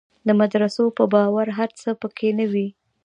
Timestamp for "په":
0.97-1.03, 2.01-2.07